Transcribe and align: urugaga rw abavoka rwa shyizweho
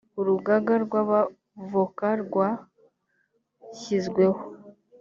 urugaga 0.19 0.73
rw 0.83 0.93
abavoka 1.01 2.07
rwa 2.23 2.49
shyizweho 3.77 4.41